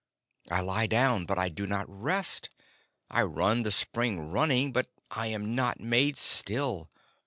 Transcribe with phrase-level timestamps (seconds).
[0.49, 2.49] I lie down, but I do not rest.
[3.11, 6.89] I run the spring running, but I am not made still.